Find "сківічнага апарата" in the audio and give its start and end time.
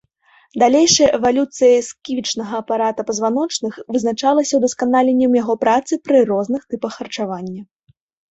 1.89-3.05